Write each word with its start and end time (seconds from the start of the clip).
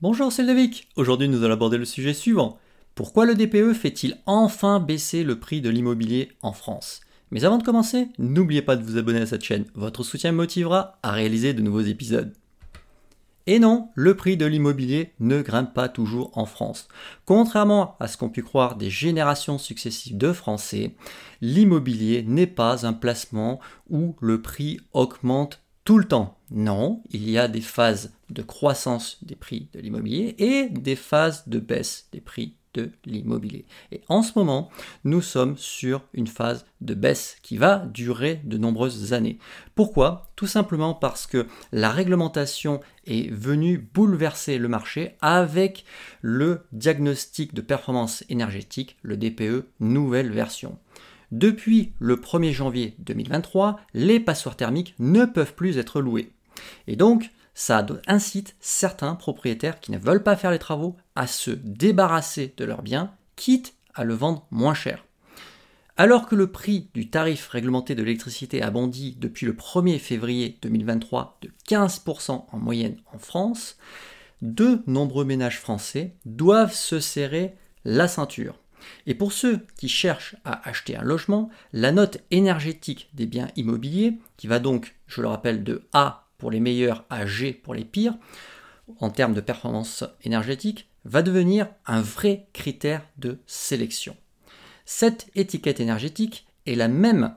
Bonjour, 0.00 0.30
c'est 0.30 0.42
Ludovic. 0.42 0.86
Aujourd'hui, 0.94 1.28
nous 1.28 1.42
allons 1.42 1.54
aborder 1.54 1.76
le 1.76 1.84
sujet 1.84 2.14
suivant. 2.14 2.56
Pourquoi 2.94 3.26
le 3.26 3.34
DPE 3.34 3.72
fait-il 3.72 4.16
enfin 4.26 4.78
baisser 4.78 5.24
le 5.24 5.40
prix 5.40 5.60
de 5.60 5.70
l'immobilier 5.70 6.30
en 6.40 6.52
France? 6.52 7.00
Mais 7.32 7.44
avant 7.44 7.58
de 7.58 7.64
commencer, 7.64 8.06
n'oubliez 8.16 8.62
pas 8.62 8.76
de 8.76 8.84
vous 8.84 8.96
abonner 8.96 9.22
à 9.22 9.26
cette 9.26 9.42
chaîne. 9.42 9.64
Votre 9.74 10.04
soutien 10.04 10.30
me 10.30 10.36
motivera 10.36 11.00
à 11.02 11.10
réaliser 11.10 11.52
de 11.52 11.62
nouveaux 11.62 11.80
épisodes. 11.80 12.32
Et 13.48 13.58
non, 13.58 13.88
le 13.96 14.14
prix 14.14 14.36
de 14.36 14.46
l'immobilier 14.46 15.14
ne 15.18 15.42
grimpe 15.42 15.74
pas 15.74 15.88
toujours 15.88 16.30
en 16.38 16.46
France. 16.46 16.86
Contrairement 17.24 17.96
à 17.98 18.06
ce 18.06 18.16
qu'ont 18.16 18.30
pu 18.30 18.44
croire 18.44 18.76
des 18.76 18.90
générations 18.90 19.58
successives 19.58 20.16
de 20.16 20.32
Français, 20.32 20.94
l'immobilier 21.40 22.22
n'est 22.22 22.46
pas 22.46 22.86
un 22.86 22.92
placement 22.92 23.58
où 23.90 24.14
le 24.20 24.40
prix 24.42 24.78
augmente 24.92 25.60
tout 25.82 25.98
le 25.98 26.04
temps. 26.04 26.37
Non, 26.50 27.02
il 27.10 27.28
y 27.28 27.38
a 27.38 27.46
des 27.46 27.60
phases 27.60 28.14
de 28.30 28.42
croissance 28.42 29.18
des 29.22 29.36
prix 29.36 29.68
de 29.72 29.80
l'immobilier 29.80 30.34
et 30.38 30.68
des 30.70 30.96
phases 30.96 31.46
de 31.46 31.58
baisse 31.58 32.08
des 32.12 32.20
prix 32.20 32.54
de 32.74 32.90
l'immobilier. 33.04 33.66
Et 33.92 34.02
en 34.08 34.22
ce 34.22 34.32
moment, 34.36 34.70
nous 35.04 35.22
sommes 35.22 35.56
sur 35.56 36.02
une 36.12 36.26
phase 36.26 36.64
de 36.80 36.94
baisse 36.94 37.36
qui 37.42 37.56
va 37.56 37.86
durer 37.86 38.40
de 38.44 38.58
nombreuses 38.58 39.12
années. 39.12 39.38
Pourquoi? 39.74 40.30
Tout 40.36 40.46
simplement 40.46 40.94
parce 40.94 41.26
que 41.26 41.46
la 41.72 41.90
réglementation 41.90 42.80
est 43.06 43.30
venue 43.30 43.78
bouleverser 43.78 44.58
le 44.58 44.68
marché 44.68 45.16
avec 45.20 45.84
le 46.20 46.62
diagnostic 46.72 47.54
de 47.54 47.60
performance 47.60 48.24
énergétique, 48.28 48.96
le 49.02 49.16
DPE 49.16 49.66
nouvelle 49.80 50.30
version. 50.30 50.78
Depuis 51.30 51.92
le 51.98 52.16
1er 52.16 52.52
janvier 52.52 52.94
2023, 53.00 53.80
les 53.92 54.18
passoires 54.18 54.56
thermiques 54.56 54.94
ne 54.98 55.26
peuvent 55.26 55.54
plus 55.54 55.76
être 55.76 56.00
loués. 56.00 56.32
Et 56.86 56.96
donc, 56.96 57.30
ça 57.54 57.84
incite 58.06 58.54
certains 58.60 59.14
propriétaires 59.14 59.80
qui 59.80 59.90
ne 59.90 59.98
veulent 59.98 60.22
pas 60.22 60.36
faire 60.36 60.52
les 60.52 60.58
travaux 60.58 60.96
à 61.16 61.26
se 61.26 61.50
débarrasser 61.50 62.54
de 62.56 62.64
leurs 62.64 62.82
biens, 62.82 63.12
quitte 63.36 63.74
à 63.94 64.04
le 64.04 64.14
vendre 64.14 64.46
moins 64.50 64.74
cher. 64.74 65.04
Alors 65.96 66.28
que 66.28 66.36
le 66.36 66.52
prix 66.52 66.88
du 66.94 67.10
tarif 67.10 67.48
réglementé 67.48 67.96
de 67.96 68.04
l'électricité 68.04 68.62
a 68.62 68.70
bondi 68.70 69.16
depuis 69.18 69.46
le 69.46 69.54
1er 69.54 69.98
février 69.98 70.56
2023 70.62 71.38
de 71.42 71.50
15% 71.68 72.44
en 72.52 72.58
moyenne 72.58 72.98
en 73.12 73.18
France, 73.18 73.76
de 74.40 74.80
nombreux 74.86 75.24
ménages 75.24 75.58
français 75.58 76.14
doivent 76.24 76.72
se 76.72 77.00
serrer 77.00 77.56
la 77.84 78.06
ceinture. 78.06 78.60
Et 79.06 79.14
pour 79.14 79.32
ceux 79.32 79.66
qui 79.76 79.88
cherchent 79.88 80.36
à 80.44 80.68
acheter 80.68 80.96
un 80.96 81.02
logement, 81.02 81.50
la 81.72 81.90
note 81.90 82.18
énergétique 82.30 83.10
des 83.14 83.26
biens 83.26 83.48
immobiliers, 83.56 84.18
qui 84.36 84.46
va 84.46 84.60
donc, 84.60 84.94
je 85.08 85.20
le 85.20 85.26
rappelle, 85.26 85.64
de 85.64 85.82
A 85.92 86.27
pour 86.38 86.50
les 86.50 86.60
meilleurs 86.60 87.04
à 87.10 87.26
G 87.26 87.52
pour 87.52 87.74
les 87.74 87.84
pires, 87.84 88.16
en 89.00 89.10
termes 89.10 89.34
de 89.34 89.40
performance 89.40 90.04
énergétique, 90.22 90.88
va 91.04 91.22
devenir 91.22 91.68
un 91.86 92.00
vrai 92.00 92.48
critère 92.52 93.06
de 93.18 93.38
sélection. 93.46 94.16
Cette 94.84 95.28
étiquette 95.34 95.80
énergétique 95.80 96.46
est 96.66 96.74
la 96.74 96.88
même 96.88 97.34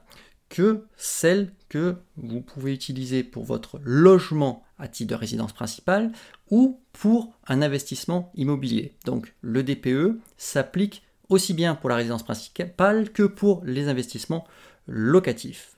que 0.50 0.86
celle 0.98 1.54
que 1.70 1.96
vous 2.18 2.42
pouvez 2.42 2.74
utiliser 2.74 3.24
pour 3.24 3.44
votre 3.44 3.80
logement 3.84 4.64
à 4.78 4.88
titre 4.88 5.12
de 5.12 5.20
résidence 5.20 5.54
principale 5.54 6.12
ou 6.50 6.82
pour 6.92 7.34
un 7.48 7.62
investissement 7.62 8.32
immobilier. 8.36 8.96
Donc 9.06 9.34
le 9.42 9.64
DPE 9.64 10.20
s'applique 10.38 11.04
aussi 11.30 11.54
bien 11.54 11.76
pour 11.76 11.90
la 11.90 11.96
résidence 11.96 12.24
principale 12.24 13.12
que 13.12 13.24
pour 13.24 13.64
les 13.64 13.88
investissements 13.88 14.46
locatifs. 14.88 15.78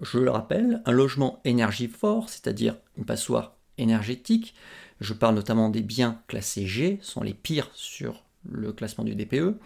Je 0.00 0.18
le 0.18 0.30
rappelle, 0.30 0.82
un 0.86 0.92
logement 0.92 1.40
énergivore, 1.44 2.28
c'est-à-dire 2.28 2.76
une 2.96 3.04
passoire 3.04 3.56
énergétique, 3.78 4.54
je 5.00 5.12
parle 5.12 5.34
notamment 5.34 5.70
des 5.70 5.82
biens 5.82 6.20
classés 6.26 6.66
G, 6.66 6.98
sont 7.02 7.22
les 7.22 7.34
pires 7.34 7.70
sur 7.74 8.24
le 8.48 8.72
classement 8.72 9.04
du 9.04 9.14
DPE, 9.14 9.58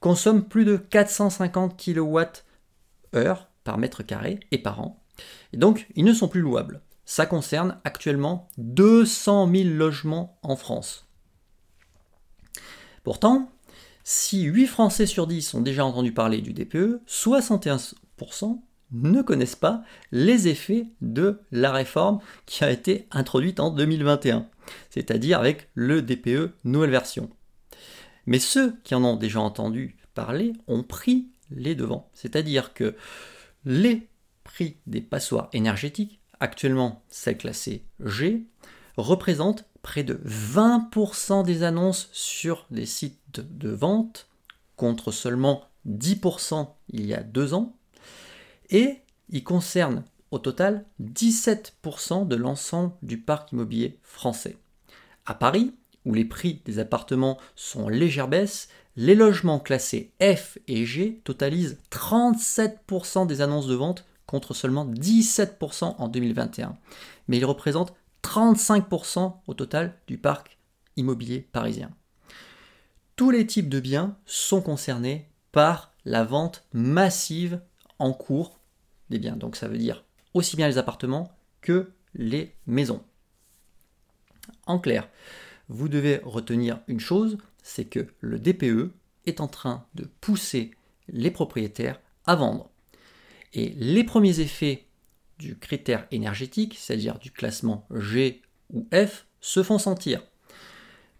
consomme 0.00 0.44
plus 0.44 0.64
de 0.64 0.76
450 0.76 1.80
kWh 1.82 2.24
par 3.64 3.78
mètre 3.78 4.02
carré 4.02 4.40
et 4.50 4.58
par 4.58 4.80
an. 4.80 5.02
Et 5.52 5.56
donc, 5.56 5.86
ils 5.94 6.04
ne 6.04 6.12
sont 6.12 6.28
plus 6.28 6.40
louables. 6.40 6.80
Ça 7.04 7.26
concerne 7.26 7.78
actuellement 7.84 8.48
200 8.58 9.50
000 9.52 9.68
logements 9.70 10.38
en 10.42 10.56
France. 10.56 11.06
Pourtant, 13.04 13.50
si 14.04 14.42
8 14.42 14.66
Français 14.66 15.06
sur 15.06 15.26
10 15.26 15.54
ont 15.54 15.60
déjà 15.60 15.84
entendu 15.84 16.12
parler 16.12 16.40
du 16.40 16.52
DPE, 16.52 17.00
61% 17.06 18.60
ne 18.92 19.22
connaissent 19.22 19.56
pas 19.56 19.82
les 20.10 20.48
effets 20.48 20.86
de 21.00 21.40
la 21.50 21.72
réforme 21.72 22.20
qui 22.46 22.64
a 22.64 22.70
été 22.70 23.06
introduite 23.10 23.60
en 23.60 23.70
2021, 23.70 24.46
c'est-à-dire 24.90 25.38
avec 25.40 25.68
le 25.74 26.02
DPE 26.02 26.52
nouvelle 26.64 26.90
version. 26.90 27.30
Mais 28.26 28.38
ceux 28.38 28.76
qui 28.84 28.94
en 28.94 29.04
ont 29.04 29.16
déjà 29.16 29.40
entendu 29.40 29.96
parler 30.14 30.52
ont 30.68 30.82
pris 30.82 31.28
les 31.50 31.74
devants, 31.74 32.10
c'est-à-dire 32.14 32.74
que 32.74 32.94
les 33.64 34.08
prix 34.44 34.76
des 34.86 35.00
passoires 35.00 35.48
énergétiques, 35.52 36.20
actuellement 36.40 37.04
celles 37.08 37.38
classées 37.38 37.84
G, 38.00 38.46
représentent 38.96 39.64
près 39.82 40.04
de 40.04 40.20
20% 40.24 41.44
des 41.44 41.62
annonces 41.62 42.08
sur 42.12 42.66
les 42.70 42.86
sites 42.86 43.40
de 43.40 43.70
vente, 43.70 44.28
contre 44.76 45.12
seulement 45.12 45.64
10% 45.88 46.68
il 46.90 47.06
y 47.06 47.14
a 47.14 47.22
deux 47.22 47.54
ans, 47.54 47.76
et 48.72 48.98
il 49.28 49.44
concerne 49.44 50.02
au 50.30 50.38
total 50.38 50.84
17% 51.00 52.26
de 52.26 52.36
l'ensemble 52.36 52.92
du 53.02 53.18
parc 53.18 53.52
immobilier 53.52 53.98
français. 54.02 54.56
À 55.26 55.34
Paris, 55.34 55.74
où 56.04 56.14
les 56.14 56.24
prix 56.24 56.62
des 56.64 56.78
appartements 56.80 57.38
sont 57.54 57.84
en 57.84 57.88
légère 57.88 58.28
baisse, 58.28 58.68
les 58.96 59.14
logements 59.14 59.60
classés 59.60 60.10
F 60.20 60.58
et 60.66 60.84
G 60.84 61.20
totalisent 61.24 61.78
37% 61.90 63.26
des 63.26 63.40
annonces 63.40 63.68
de 63.68 63.74
vente 63.74 64.04
contre 64.26 64.54
seulement 64.54 64.86
17% 64.86 65.94
en 65.98 66.08
2021. 66.08 66.76
Mais 67.28 67.38
ils 67.38 67.44
représentent 67.44 67.94
35% 68.24 69.34
au 69.46 69.54
total 69.54 69.94
du 70.06 70.18
parc 70.18 70.58
immobilier 70.96 71.40
parisien. 71.52 71.90
Tous 73.16 73.30
les 73.30 73.46
types 73.46 73.68
de 73.68 73.80
biens 73.80 74.16
sont 74.26 74.62
concernés 74.62 75.28
par 75.52 75.92
la 76.04 76.24
vente 76.24 76.64
massive 76.72 77.60
en 77.98 78.12
cours 78.12 78.58
des. 79.18 79.36
Donc 79.36 79.56
ça 79.56 79.68
veut 79.68 79.78
dire 79.78 80.04
aussi 80.34 80.56
bien 80.56 80.68
les 80.68 80.78
appartements 80.78 81.30
que 81.60 81.92
les 82.14 82.54
maisons. 82.66 83.02
En 84.66 84.78
clair, 84.78 85.08
vous 85.68 85.88
devez 85.88 86.20
retenir 86.24 86.80
une 86.88 87.00
chose, 87.00 87.38
c'est 87.62 87.84
que 87.84 88.08
le 88.20 88.38
DPE 88.38 88.92
est 89.26 89.40
en 89.40 89.48
train 89.48 89.86
de 89.94 90.08
pousser 90.20 90.72
les 91.08 91.30
propriétaires 91.30 92.00
à 92.26 92.34
vendre. 92.34 92.70
Et 93.54 93.70
les 93.76 94.04
premiers 94.04 94.40
effets 94.40 94.86
du 95.38 95.56
critère 95.56 96.06
énergétique, 96.10 96.76
c'est-à-dire 96.78 97.18
du 97.18 97.30
classement 97.30 97.86
G 97.94 98.42
ou 98.72 98.86
F, 98.92 99.26
se 99.40 99.62
font 99.62 99.78
sentir. 99.78 100.22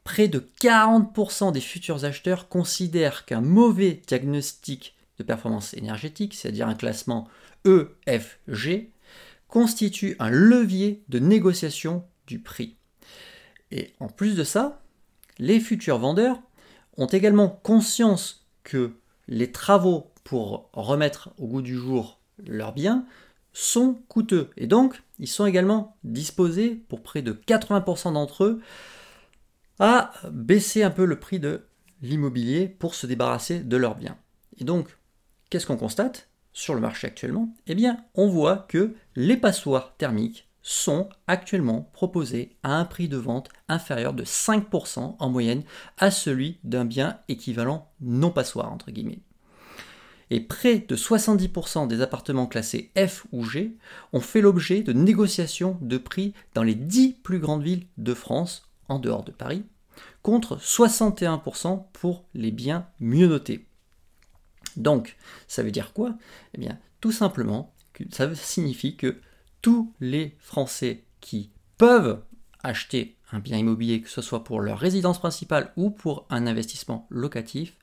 Près 0.05 0.29
de 0.29 0.49
40% 0.61 1.53
des 1.53 1.61
futurs 1.61 2.05
acheteurs 2.05 2.49
considèrent 2.49 3.25
qu'un 3.25 3.41
mauvais 3.41 4.01
diagnostic 4.07 4.97
de 5.19 5.25
performance 5.25 5.75
énergétique, 5.75 6.35
c'est-à-dire 6.35 6.69
un 6.69 6.75
classement 6.75 7.29
EFG, 7.65 8.91
constitue 9.49 10.17
un 10.19 10.31
levier 10.31 11.03
de 11.09 11.19
négociation 11.19 12.05
du 12.27 12.39
prix. 12.39 12.77
Et 13.71 13.93
en 14.01 14.09
plus 14.09 14.37
de 14.37 14.45
ça, 14.45 14.83
les 15.39 15.61
futurs 15.61 15.99
vendeurs 15.99 16.41
ont 16.97 17.07
également 17.07 17.49
conscience 17.49 18.47
que 18.65 18.93
les 19.29 19.51
travaux 19.51 20.13
pour 20.25 20.71
remettre 20.73 21.31
au 21.39 21.47
goût 21.47 21.63
du 21.63 21.75
jour 21.75 22.21
leurs 22.47 22.73
biens 22.73 23.07
sont 23.53 24.03
coûteux. 24.09 24.51
Et 24.57 24.67
donc, 24.67 25.03
ils 25.19 25.29
sont 25.29 25.47
également 25.47 25.97
disposés, 26.05 26.83
pour 26.89 27.03
près 27.03 27.23
de 27.23 27.33
80% 27.33 28.15
d'entre 28.15 28.45
eux, 28.45 28.61
à 29.79 30.13
baisser 30.31 30.83
un 30.83 30.91
peu 30.91 31.05
le 31.05 31.19
prix 31.19 31.41
de 31.41 31.63
l'immobilier 32.03 32.69
pour 32.69 32.95
se 32.95 33.07
débarrasser 33.07 33.61
de 33.61 33.77
leurs 33.77 33.97
biens. 33.97 34.17
Et 34.59 34.65
donc, 34.65 34.97
qu'est-ce 35.51 35.67
qu'on 35.67 35.77
constate? 35.77 36.29
Sur 36.53 36.75
le 36.75 36.81
marché 36.81 37.07
actuellement 37.07 37.55
Eh 37.67 37.77
on 38.15 38.29
voit 38.29 38.67
que 38.69 38.95
les 39.17 39.37
passoires 39.37 39.95
thermiques 39.97 40.49
sont 40.63 41.09
actuellement 41.27 41.91
proposées 41.93 42.57
à 42.63 42.77
un 42.77 42.85
prix 42.85 43.09
de 43.09 43.17
vente 43.17 43.49
inférieur 43.69 44.13
de 44.13 44.25
5% 44.25 45.17
en 45.19 45.29
moyenne 45.29 45.65
à 45.99 46.11
celui 46.11 46.59
d'un 46.63 46.85
bien 46.85 47.19
équivalent 47.29 47.91
non 48.01 48.31
passoire, 48.31 48.73
entre 48.73 48.91
guillemets 48.93 49.23
et 50.33 50.41
près 50.41 50.79
de 50.79 50.97
70% 50.97 51.89
des 51.89 52.01
appartements 52.01 52.47
classés 52.47 52.91
F 52.97 53.27
ou 53.33 53.45
G 53.45 53.77
ont 54.15 54.21
fait 54.21 54.41
l'objet 54.41 54.83
de 54.83 54.95
négociations 54.95 55.77
de 55.83 55.99
prix 55.99 56.33
dans 56.55 56.63
les 56.63 56.75
10 56.75 57.19
plus 57.23 57.39
grandes 57.39 57.63
villes 57.63 57.87
de 57.99 58.15
France, 58.15 58.67
en 58.89 58.99
dehors 58.99 59.25
de 59.25 59.31
Paris, 59.31 59.67
contre 60.23 60.57
61% 60.57 61.85
pour 61.93 62.25
les 62.33 62.51
biens 62.51 62.87
mieux 62.99 63.27
notés. 63.27 63.67
Donc, 64.77 65.17
ça 65.49 65.63
veut 65.63 65.71
dire 65.71 65.93
quoi? 65.93 66.15
Eh 66.55 66.59
bien, 66.59 66.79
tout 67.01 67.13
simplement, 67.13 67.75
ça 68.11 68.35
signifie 68.35 68.97
que 68.97 69.21
tous 69.61 69.93
les 70.01 70.37
Français 70.41 71.05
qui 71.21 71.51
peuvent 71.79 72.23
acheter 72.63 73.17
un 73.33 73.39
bien 73.39 73.57
immobilier, 73.57 74.03
que 74.03 74.09
ce 74.09 74.23
soit 74.23 74.45
pour 74.45 74.61
leur 74.61 74.79
résidence 74.79 75.19
principale 75.19 75.73
ou 75.77 75.91
pour 75.91 76.27
un 76.31 76.47
investissement 76.47 77.07
locatif, 77.11 77.79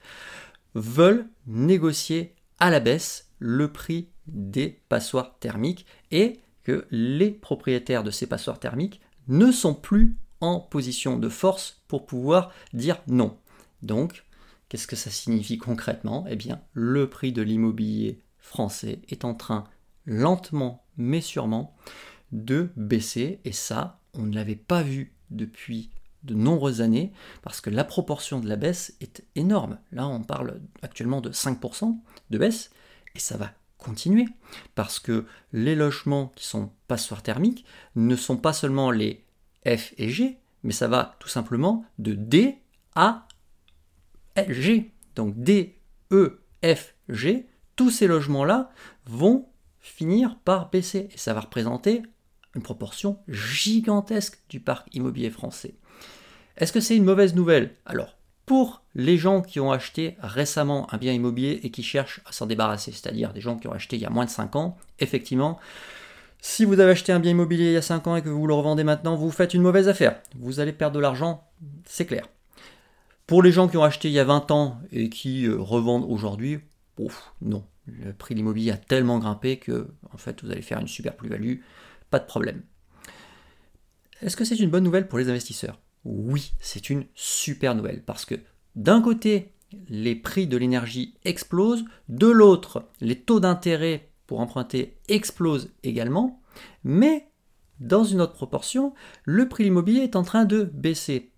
veulent 0.76 1.28
négocier 1.48 2.36
à 2.60 2.70
la 2.70 2.80
baisse 2.80 3.30
le 3.40 3.72
prix 3.72 4.10
des 4.28 4.82
passoires 4.90 5.38
thermiques 5.40 5.86
et 6.12 6.40
que 6.64 6.86
les 6.92 7.32
propriétaires 7.32 8.04
de 8.04 8.12
ces 8.12 8.28
passoires 8.28 8.60
thermiques 8.60 9.02
ne 9.28 9.52
sont 9.52 9.74
plus 9.74 10.18
en 10.42 10.60
position 10.60 11.18
de 11.18 11.30
force 11.30 11.82
pour 11.88 12.06
pouvoir 12.06 12.52
dire 12.74 13.02
non. 13.08 13.38
Donc, 13.82 14.24
qu'est-ce 14.70 14.88
que 14.88 14.96
ça 14.96 15.10
signifie 15.10 15.58
concrètement? 15.58 16.26
Eh 16.30 16.36
bien, 16.36 16.62
le 16.74 17.10
prix 17.10 17.34
de 17.34 17.42
l'immobilier 17.42 18.22
français 18.40 19.02
est 19.10 19.26
en 19.26 19.34
train 19.34 19.66
lentement 20.06 20.84
mais 20.98 21.22
sûrement 21.22 21.76
de 22.32 22.70
baisser 22.76 23.40
et 23.46 23.52
ça, 23.52 24.00
on 24.14 24.24
ne 24.24 24.36
l'avait 24.36 24.56
pas 24.56 24.84
vu 24.84 25.14
depuis 25.32 25.90
de 26.24 26.36
nombreuses 26.36 26.82
années 26.82 27.12
parce 27.42 27.62
que 27.62 27.70
la 27.70 27.84
proportion 27.84 28.40
de 28.40 28.48
la 28.48 28.58
baisse 28.58 28.96
est 29.02 29.24
énorme. 29.36 29.80
Là, 29.92 30.08
on 30.08 30.22
parle 30.22 30.62
actuellement 30.82 31.22
de 31.22 31.32
5% 31.32 31.98
de 32.30 32.38
baisse 32.38 32.70
et 33.16 33.20
ça 33.20 33.38
va 33.38 33.52
continuer 33.78 34.28
parce 34.76 35.00
que 35.00 35.26
les 35.54 35.76
logements 35.76 36.34
qui 36.36 36.46
sont 36.46 36.72
passoires 36.88 37.24
thermiques 37.24 37.66
ne 37.96 38.16
sont 38.16 38.38
pas 38.38 38.54
seulement 38.54 38.92
les 38.92 39.24
F 39.66 39.94
et 39.98 40.10
G, 40.10 40.38
mais 40.64 40.74
ça 40.74 40.88
va 40.88 41.16
tout 41.20 41.30
simplement 41.30 41.86
de 41.98 42.14
D 42.14 42.58
à 42.96 43.28
G. 44.48 44.92
Donc 45.16 45.34
D, 45.38 45.80
E, 46.12 46.42
F, 46.64 46.96
G, 47.10 47.48
tous 47.76 47.90
ces 47.90 48.08
logements-là 48.08 48.72
vont 49.06 49.48
finir 49.80 50.38
par 50.44 50.70
baisser 50.70 51.10
et 51.14 51.18
ça 51.18 51.34
va 51.34 51.42
représenter 51.42 52.04
une 52.56 52.62
proportion 52.62 53.20
gigantesque 53.28 54.40
du 54.50 54.60
parc 54.60 54.88
immobilier 54.94 55.30
français. 55.30 55.76
Est-ce 56.58 56.74
que 56.74 56.80
c'est 56.80 56.98
une 56.98 57.06
mauvaise 57.06 57.36
nouvelle? 57.36 57.76
Alors, 57.86 58.18
pour 58.46 58.84
les 58.96 59.18
gens 59.18 59.42
qui 59.42 59.60
ont 59.60 59.72
acheté 59.72 60.18
récemment 60.20 60.92
un 60.94 60.98
bien 60.98 61.14
immobilier 61.14 61.60
et 61.64 61.72
qui 61.72 61.84
cherchent 61.84 62.22
à 62.26 62.32
s'en 62.32 62.48
débarrasser, 62.48 62.92
c'est-à-dire 62.92 63.32
des 63.32 63.42
gens 63.42 63.58
qui 63.58 63.68
ont 63.68 63.74
acheté 63.74 63.96
il 63.96 64.02
y 64.02 64.06
a 64.06 64.10
moins 64.10 64.26
de 64.26 64.30
5 64.30 64.56
ans, 64.56 64.78
effectivement, 65.00 65.60
si 66.42 66.66
vous 66.66 66.80
avez 66.80 66.92
acheté 66.92 67.12
un 67.12 67.20
bien 67.20 67.32
immobilier 67.32 67.66
il 67.66 67.74
y 67.74 67.78
a 67.78 67.82
5 67.82 68.08
ans 68.08 68.16
et 68.16 68.22
que 68.22 68.30
vous 68.30 68.48
le 68.48 68.54
revendez 68.54 68.84
maintenant, 68.84 69.16
vous 69.16 69.30
faites 69.30 69.54
une 69.54 69.62
mauvaise 69.62 69.88
affaire. 69.88 70.20
Vous 70.36 70.60
allez 70.60 70.74
perdre 70.74 70.96
de 70.96 71.02
l'argent, 71.02 71.48
c'est 71.86 72.06
clair. 72.06 72.28
Pour 73.30 73.44
les 73.44 73.52
gens 73.52 73.68
qui 73.68 73.78
ont 73.78 73.84
acheté 73.84 74.08
il 74.08 74.14
y 74.14 74.20
a 74.20 74.24
20 74.24 74.50
ans 74.50 74.82
et 74.92 75.08
qui 75.08 75.46
euh, 75.46 75.56
revendent 75.62 76.04
aujourd'hui, 76.10 76.62
non. 77.42 77.64
Le 77.86 78.12
prix 78.12 78.34
de 78.34 78.40
l'immobilier 78.40 78.72
a 78.72 78.78
tellement 78.78 79.20
grimpé 79.20 79.58
que 79.58 79.94
en 80.12 80.18
fait 80.18 80.44
vous 80.44 80.50
allez 80.50 80.64
faire 80.64 80.80
une 80.80 80.88
super 80.88 81.16
plus-value, 81.16 81.58
pas 82.10 82.18
de 82.18 82.26
problème. 82.26 82.64
Est-ce 84.24 84.36
que 84.36 84.46
c'est 84.46 84.60
une 84.60 84.72
bonne 84.72 84.84
nouvelle 84.84 85.08
pour 85.08 85.20
les 85.20 85.30
investisseurs? 85.30 85.80
Oui, 86.06 86.54
c'est 86.60 86.90
une 86.90 87.06
super 87.14 87.76
nouvelle 87.76 88.02
parce 88.04 88.26
que 88.26 88.34
d'un 88.76 89.00
côté, 89.00 89.54
les 89.90 90.16
prix 90.16 90.48
de 90.48 90.58
l'énergie 90.58 91.14
explosent, 91.24 91.86
de 92.08 92.28
l'autre, 92.28 92.90
les 93.00 93.20
taux 93.20 93.40
d'intérêt 93.40 94.10
pour 94.26 94.40
emprunter 94.40 94.98
explose 95.08 95.70
également, 95.84 96.42
mais 96.84 97.30
dans 97.80 98.04
une 98.04 98.22
autre 98.22 98.34
proportion, 98.34 98.96
le 99.24 99.48
prix 99.48 99.66
immobilier 99.66 100.02
est 100.02 100.16
en 100.16 100.24
train 100.24 100.46
de 100.46 100.64
baisser. 100.64 101.30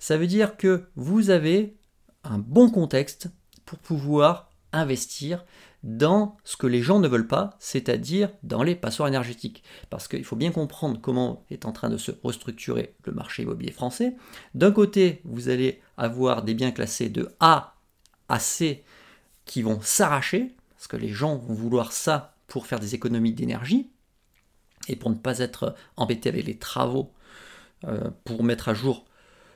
Ça 0.00 0.16
veut 0.16 0.26
dire 0.26 0.56
que 0.56 0.86
vous 0.96 1.28
avez 1.28 1.76
un 2.24 2.38
bon 2.38 2.70
contexte 2.70 3.28
pour 3.66 3.78
pouvoir 3.78 4.50
investir 4.72 5.44
dans 5.82 6.38
ce 6.42 6.56
que 6.56 6.66
les 6.66 6.80
gens 6.80 7.00
ne 7.00 7.08
veulent 7.08 7.26
pas, 7.26 7.56
c'est-à-dire 7.58 8.30
dans 8.42 8.62
les 8.62 8.74
passoires 8.74 9.08
énergétiques. 9.08 9.62
Parce 9.90 10.08
qu'il 10.08 10.24
faut 10.24 10.36
bien 10.36 10.52
comprendre 10.52 10.98
comment 11.00 11.44
est 11.50 11.66
en 11.66 11.72
train 11.72 11.90
de 11.90 11.98
se 11.98 12.12
restructurer 12.24 12.94
le 13.04 13.12
marché 13.12 13.42
immobilier 13.42 13.72
français. 13.72 14.16
D'un 14.54 14.72
côté, 14.72 15.20
vous 15.24 15.50
allez 15.50 15.82
avoir 15.98 16.42
des 16.44 16.54
biens 16.54 16.72
classés 16.72 17.10
de 17.10 17.28
A 17.38 17.76
à 18.30 18.38
C 18.38 18.84
qui 19.44 19.60
vont 19.60 19.80
s'arracher, 19.82 20.56
parce 20.70 20.86
que 20.86 20.96
les 20.96 21.08
gens 21.08 21.36
vont 21.36 21.54
vouloir 21.54 21.92
ça 21.92 22.36
pour 22.46 22.66
faire 22.66 22.80
des 22.80 22.94
économies 22.94 23.34
d'énergie 23.34 23.90
et 24.88 24.96
pour 24.96 25.10
ne 25.10 25.16
pas 25.16 25.40
être 25.40 25.74
embêtés 25.96 26.30
avec 26.30 26.46
les 26.46 26.56
travaux 26.56 27.12
euh, 27.84 28.10
pour 28.24 28.44
mettre 28.44 28.70
à 28.70 28.74
jour 28.74 29.04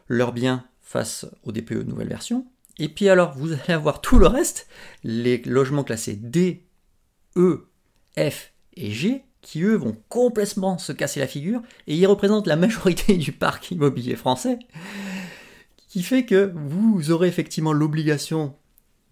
leurs 0.08 0.32
biens 0.32 0.64
face 0.80 1.26
au 1.44 1.52
DPE 1.52 1.86
nouvelle 1.86 2.08
version. 2.08 2.46
Et 2.78 2.88
puis 2.88 3.08
alors, 3.08 3.36
vous 3.36 3.52
allez 3.52 3.72
avoir 3.72 4.00
tout 4.00 4.18
le 4.18 4.26
reste, 4.26 4.68
les 5.02 5.38
logements 5.38 5.84
classés 5.84 6.16
D, 6.16 6.64
E, 7.36 7.68
F 8.18 8.52
et 8.76 8.90
G, 8.90 9.24
qui 9.42 9.62
eux 9.62 9.76
vont 9.76 9.96
complètement 10.08 10.78
se 10.78 10.92
casser 10.92 11.20
la 11.20 11.26
figure, 11.26 11.62
et 11.86 11.94
ils 11.94 12.06
représentent 12.06 12.46
la 12.46 12.56
majorité 12.56 13.16
du 13.18 13.32
parc 13.32 13.70
immobilier 13.70 14.16
français, 14.16 14.58
qui 15.88 16.02
fait 16.02 16.24
que 16.24 16.52
vous 16.54 17.10
aurez 17.10 17.28
effectivement 17.28 17.72
l'obligation 17.72 18.54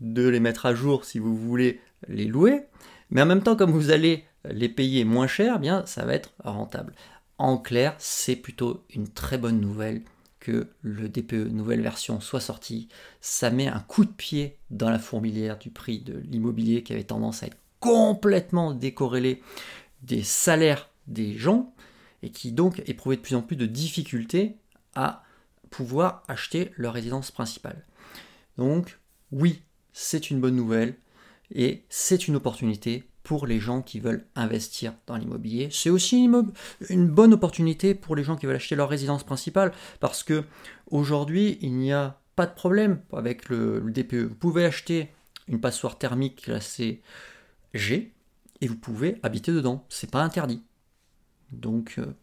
de 0.00 0.27
les 0.27 0.41
mettre 0.41 0.67
à 0.67 0.75
jour 0.75 1.05
si 1.05 1.19
vous 1.19 1.37
voulez 1.37 1.81
les 2.09 2.25
louer, 2.25 2.62
mais 3.11 3.23
en 3.23 3.27
même 3.27 3.43
temps, 3.43 3.56
comme 3.56 3.71
vous 3.71 3.91
allez 3.91 4.25
les 4.50 4.69
payer 4.69 5.05
moins 5.05 5.29
cher, 5.29 5.55
eh 5.56 5.61
bien 5.61 5.87
ça 5.87 6.05
va 6.05 6.15
être 6.15 6.33
rentable. 6.43 6.94
En 7.39 7.59
clair, 7.59 7.94
c'est 7.99 8.37
plutôt 8.37 8.85
une 8.94 9.09
très 9.09 9.39
bonne 9.39 9.61
nouvelle 9.61 10.03
que 10.43 10.67
le 10.83 11.09
DPE 11.09 11.53
nouvelle 11.53 11.83
version 11.83 12.21
soit 12.21 12.41
sorti. 12.41 12.89
Ça 13.21 13.50
met 13.50 13.69
un 13.69 13.79
coup 13.79 14.05
de 14.05 14.11
pied 14.11 14.59
dans 14.71 14.91
la 14.91 14.99
fourmilière 14.99 15.56
du 15.56 15.71
prix 15.71 16.00
de 16.00 16.19
l'immobilier 16.19 16.83
qui 16.83 16.93
avait 16.93 17.05
tendance 17.05 17.44
à 17.44 17.47
être 17.47 17.56
complètement 17.79 18.75
décorrélé 18.75 19.41
des 20.03 20.25
salaires 20.25 20.91
des 21.06 21.39
gens 21.39 21.73
et 22.25 22.31
qui 22.31 22.50
donc 22.50 22.83
éprouvait 22.87 23.17
de 23.17 23.21
plus 23.21 23.37
en 23.37 23.43
plus 23.43 23.55
de 23.55 23.67
difficultés 23.67 24.56
à 24.97 25.23
pouvoir 25.71 26.25
acheter 26.27 26.73
leur 26.77 26.94
résidence 26.94 27.31
principale. 27.31 27.87
Donc 28.59 28.99
oui, 29.31 29.62
c'est 29.93 30.29
une 30.29 30.41
bonne 30.41 30.56
nouvelle 30.56 30.97
et 31.55 31.85
c'est 31.89 32.27
une 32.27 32.35
opportunité 32.35 33.05
pour 33.23 33.47
les 33.47 33.61
gens 33.61 33.83
qui 33.83 34.01
veulent 34.01 34.27
investir 34.35 34.95
dans 35.07 35.17
l'immobilier. 35.17 35.69
C'est 35.71 35.91
aussi 35.91 36.25
une, 36.25 37.09
bonne 37.09 37.33
opportunité 37.33 37.95
pour 37.95 38.17
les 38.17 38.25
gens 38.25 38.37
qui 38.37 38.47
veulent 38.47 38.57
acheter 38.57 38.75
leur 38.75 38.89
résidence 38.89 39.25
principale 39.25 39.73
parce 40.01 40.23
que 40.23 40.45
aujourd'hui, 40.91 41.59
il 41.61 41.75
n'y 41.75 41.93
a 41.93 42.19
pas 42.37 42.47
de 42.47 42.55
problème 42.55 43.01
avec 43.13 43.49
le, 43.49 43.81
DPE. 43.81 44.29
Vous 44.29 44.35
pouvez 44.35 44.65
acheter 44.65 45.11
une 45.49 45.61
passoire 45.61 45.99
thermique 45.99 46.43
classée 46.43 47.03
G 47.75 48.13
et 48.61 48.69
vous 48.69 48.77
pouvez 48.77 49.19
habiter 49.23 49.53
dedans. 49.53 49.85
C'est 49.89 50.11
pas 50.11 50.23
interdit. 50.23 50.63
Donc, 51.53 51.97
euh, 51.99 52.15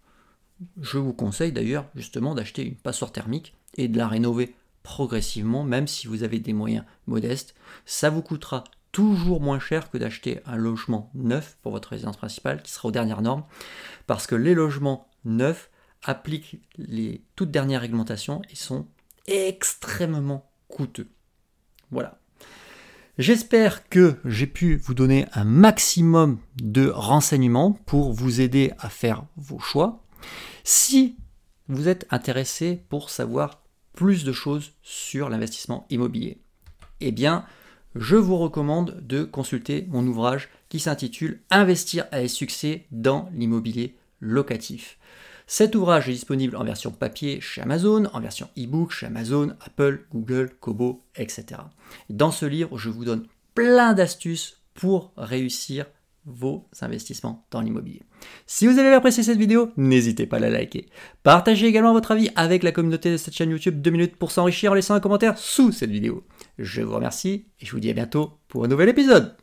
je 0.81 0.97
vous 0.97 1.13
conseille 1.13 1.51
d'ailleurs 1.51 1.85
justement 1.95 2.35
d'acheter 2.35 2.63
une 2.65 2.75
passoire 2.75 3.11
thermique 3.11 3.55
et 3.77 3.87
de 3.87 3.97
la 3.97 4.07
rénover 4.07 4.55
progressivement, 4.83 5.63
même 5.63 5.87
si 5.87 6.07
vous 6.07 6.23
avez 6.23 6.39
des 6.39 6.53
moyens 6.53 6.85
modestes. 7.05 7.55
Ça 7.85 8.09
vous 8.09 8.21
coûtera 8.21 8.63
toujours 8.91 9.41
moins 9.41 9.59
cher 9.59 9.89
que 9.89 9.97
d'acheter 9.97 10.39
un 10.45 10.55
logement 10.55 11.11
neuf 11.13 11.57
pour 11.61 11.71
votre 11.71 11.89
résidence 11.89 12.17
principale 12.17 12.61
qui 12.61 12.71
sera 12.71 12.87
aux 12.87 12.91
dernières 12.91 13.21
normes 13.21 13.43
parce 14.07 14.27
que 14.27 14.35
les 14.35 14.53
logements 14.53 15.07
neufs 15.25 15.69
appliquent 16.03 16.61
les 16.77 17.23
toutes 17.35 17.51
dernières 17.51 17.81
réglementations 17.81 18.41
et 18.49 18.55
sont 18.55 18.87
extrêmement 19.27 20.49
coûteux. 20.67 21.09
Voilà. 21.91 22.19
J'espère 23.17 23.89
que 23.89 24.15
j'ai 24.23 24.47
pu 24.47 24.77
vous 24.77 24.93
donner 24.93 25.25
un 25.33 25.43
maximum 25.43 26.39
de 26.61 26.87
renseignements 26.87 27.73
pour 27.85 28.13
vous 28.13 28.39
aider 28.39 28.71
à 28.79 28.89
faire 28.89 29.25
vos 29.35 29.59
choix. 29.59 30.05
Si 30.63 31.17
vous 31.67 31.89
êtes 31.89 32.07
intéressé 32.11 32.81
pour 32.87 33.09
savoir 33.09 33.61
plus 33.93 34.23
de 34.23 34.31
choses 34.31 34.71
sur 34.81 35.27
l'investissement 35.27 35.85
immobilier, 35.89 36.41
eh 37.01 37.11
bien, 37.11 37.45
je 37.95 38.15
vous 38.15 38.37
recommande 38.37 38.99
de 39.01 39.23
consulter 39.23 39.87
mon 39.89 40.05
ouvrage 40.05 40.49
qui 40.69 40.79
s'intitule 40.79 41.41
Investir 41.49 42.05
à 42.11 42.27
succès 42.27 42.85
dans 42.91 43.29
l'immobilier 43.33 43.95
locatif. 44.19 44.97
Cet 45.47 45.75
ouvrage 45.75 46.07
est 46.07 46.13
disponible 46.13 46.55
en 46.55 46.63
version 46.63 46.91
papier 46.91 47.41
chez 47.41 47.61
Amazon, 47.61 48.05
en 48.13 48.19
version 48.19 48.49
e-book 48.55 48.91
chez 48.91 49.07
Amazon, 49.07 49.55
Apple, 49.65 50.05
Google, 50.13 50.51
Kobo, 50.59 51.03
etc. 51.15 51.61
Dans 52.11 52.29
ce 52.29 52.45
livre, 52.45 52.77
je 52.77 52.89
vous 52.89 53.05
donne 53.05 53.25
plein 53.55 53.93
d'astuces 53.93 54.61
pour 54.75 55.11
réussir 55.17 55.87
vos 56.25 56.67
investissements 56.81 57.47
dans 57.49 57.61
l'immobilier. 57.61 58.03
Si 58.45 58.67
vous 58.67 58.77
avez 58.77 58.93
apprécié 58.93 59.23
cette 59.23 59.39
vidéo, 59.39 59.71
n'hésitez 59.77 60.27
pas 60.27 60.37
à 60.37 60.41
la 60.41 60.51
liker. 60.51 60.87
Partagez 61.23 61.65
également 61.65 61.93
votre 61.93 62.11
avis 62.11 62.29
avec 62.35 62.61
la 62.61 62.71
communauté 62.71 63.11
de 63.11 63.17
cette 63.17 63.33
chaîne 63.33 63.49
YouTube 63.49 63.81
2 63.81 63.89
minutes 63.89 64.15
pour 64.17 64.31
s'enrichir 64.31 64.71
en 64.71 64.75
laissant 64.75 64.93
un 64.93 64.99
commentaire 64.99 65.37
sous 65.37 65.71
cette 65.71 65.89
vidéo. 65.89 66.23
Je 66.59 66.81
vous 66.81 66.93
remercie 66.93 67.47
et 67.61 67.65
je 67.65 67.71
vous 67.71 67.79
dis 67.79 67.89
à 67.89 67.93
bientôt 67.93 68.37
pour 68.49 68.65
un 68.65 68.67
nouvel 68.67 68.89
épisode. 68.89 69.38